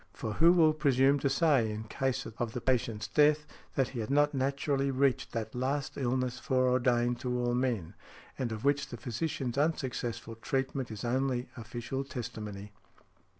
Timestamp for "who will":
0.33-0.73